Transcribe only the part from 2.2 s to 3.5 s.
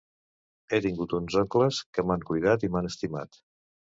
cuidat i m'han estimat.